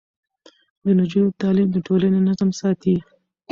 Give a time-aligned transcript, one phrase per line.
[0.83, 2.95] د نجونو تعليم د ټولنې نظم ساتي.